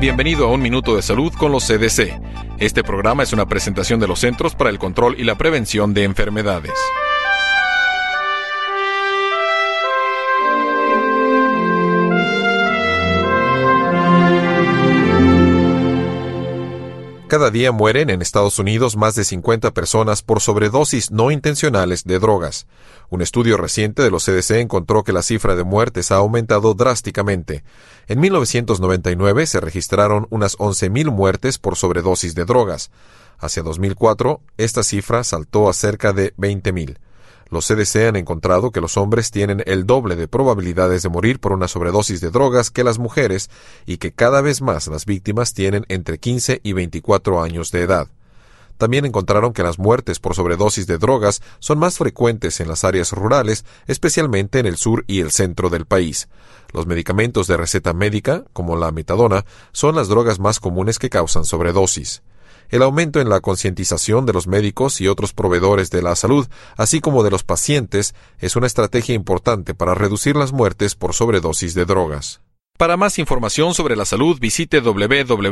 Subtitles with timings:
[0.00, 2.20] Bienvenido a Un Minuto de Salud con los CDC.
[2.60, 6.04] Este programa es una presentación de los Centros para el Control y la Prevención de
[6.04, 6.74] Enfermedades.
[17.28, 22.18] Cada día mueren en Estados Unidos más de 50 personas por sobredosis no intencionales de
[22.18, 22.66] drogas.
[23.10, 27.64] Un estudio reciente de los CDC encontró que la cifra de muertes ha aumentado drásticamente.
[28.06, 32.90] En 1999 se registraron unas 11.000 muertes por sobredosis de drogas.
[33.38, 36.96] Hacia 2004, esta cifra saltó a cerca de 20.000.
[37.50, 41.52] Los CDC han encontrado que los hombres tienen el doble de probabilidades de morir por
[41.52, 43.48] una sobredosis de drogas que las mujeres
[43.86, 48.08] y que cada vez más las víctimas tienen entre 15 y 24 años de edad.
[48.76, 53.12] También encontraron que las muertes por sobredosis de drogas son más frecuentes en las áreas
[53.12, 56.28] rurales, especialmente en el sur y el centro del país.
[56.72, 61.44] Los medicamentos de receta médica, como la metadona, son las drogas más comunes que causan
[61.44, 62.22] sobredosis
[62.70, 67.00] el aumento en la concientización de los médicos y otros proveedores de la salud, así
[67.00, 71.84] como de los pacientes, es una estrategia importante para reducir las muertes por sobredosis de
[71.84, 72.40] drogas.
[72.78, 75.42] Para más información sobre la salud, visite www.cdc.gov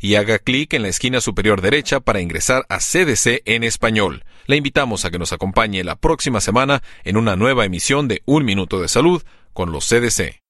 [0.00, 4.22] y haga clic en la esquina superior derecha para ingresar a CDC en español.
[4.46, 8.44] Le invitamos a que nos acompañe la próxima semana en una nueva emisión de Un
[8.44, 9.22] Minuto de Salud
[9.54, 10.43] con los CDC.